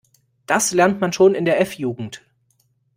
[0.47, 2.23] Das lernt man schon in der F-Jugend.